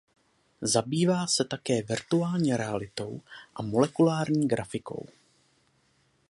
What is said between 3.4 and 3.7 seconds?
a